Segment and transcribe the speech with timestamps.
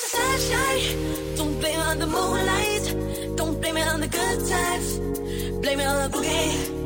[0.00, 1.36] sunshine.
[1.36, 3.36] Don't blame it on the moonlight.
[3.36, 4.98] Don't blame it on the good times.
[5.60, 6.79] Blame it on the boogie.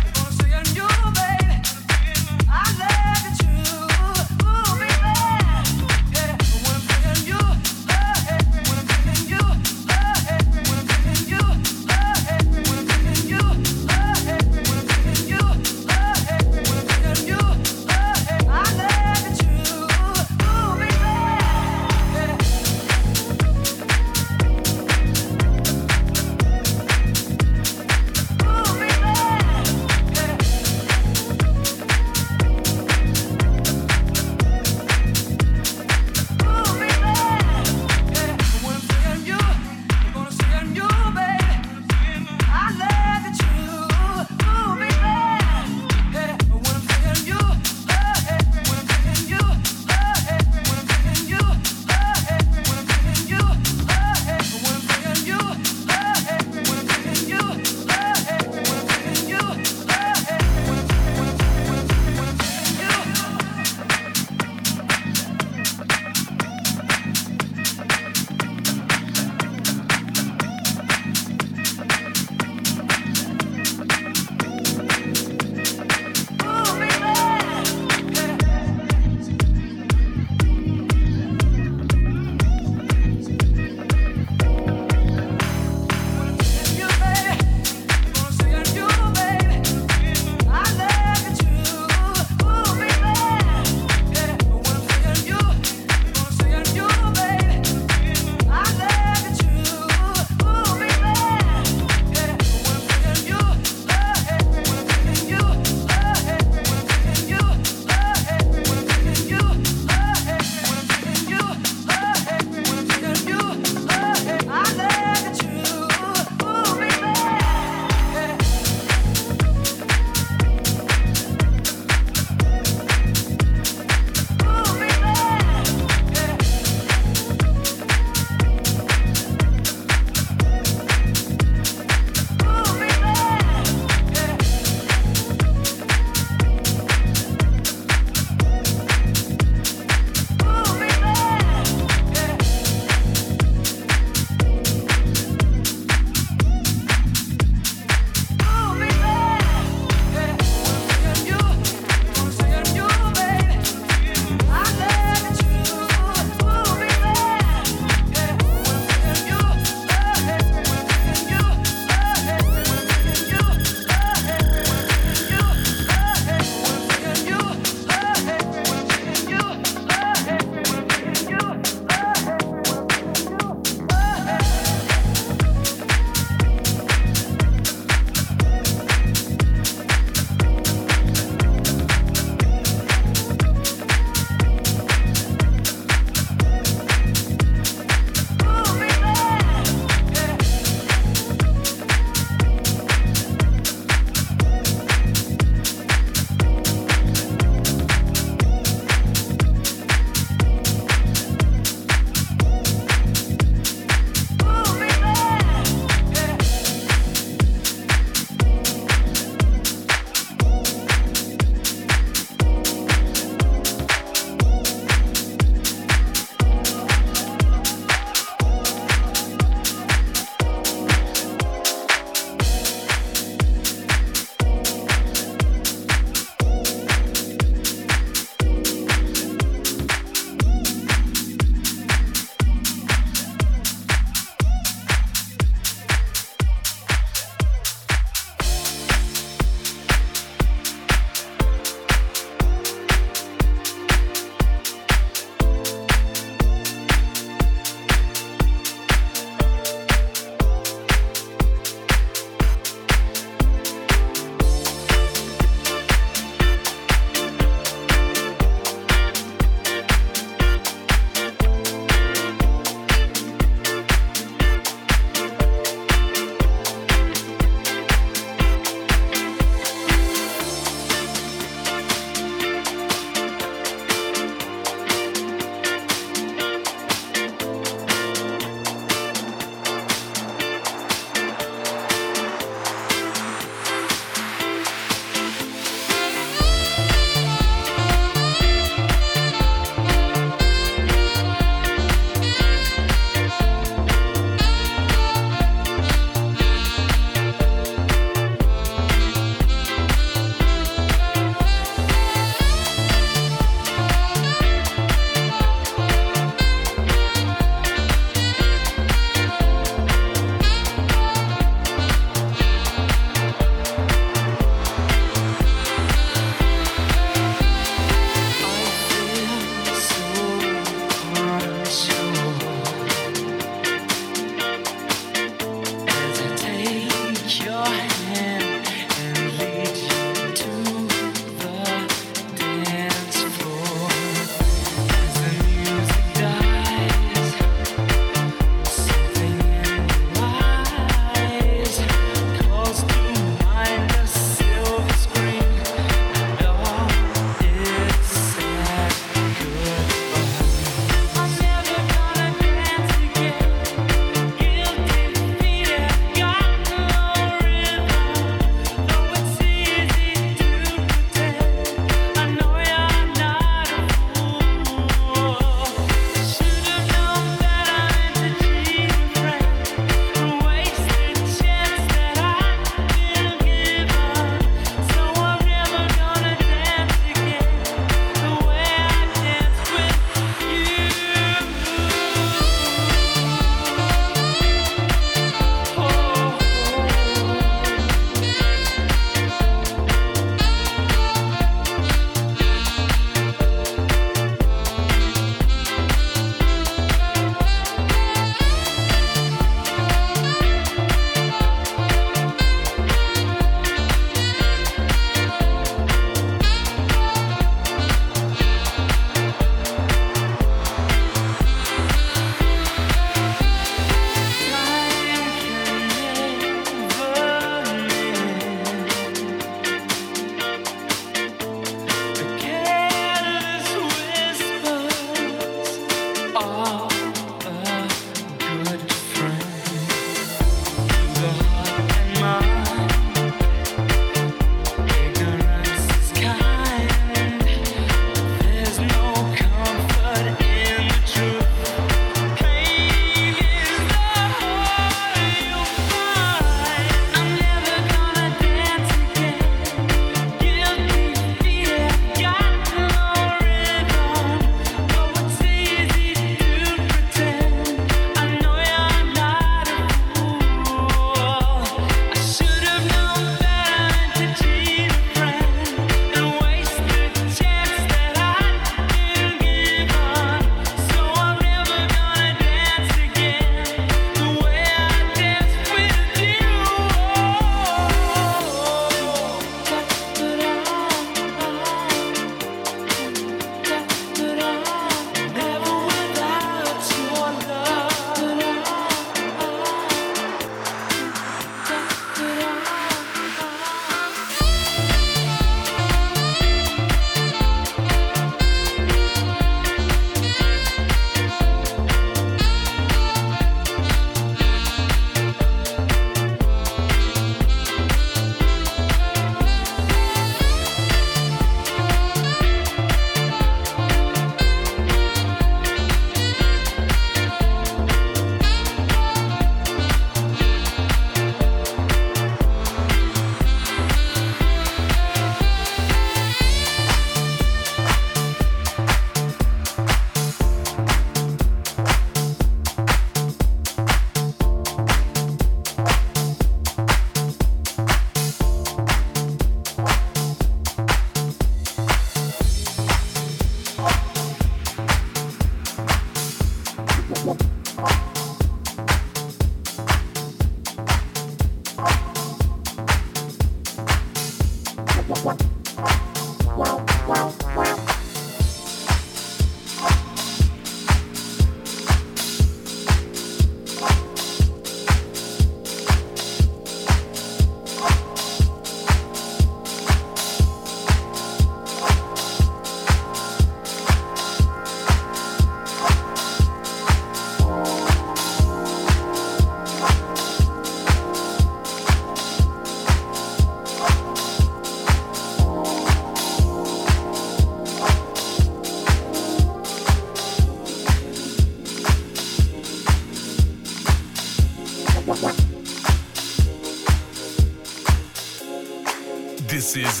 [599.76, 600.00] This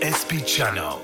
[0.00, 1.02] is SP Channel.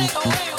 [0.00, 0.49] Take away.